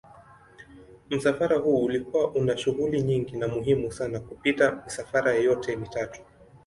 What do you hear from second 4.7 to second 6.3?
misafara yote mitatu.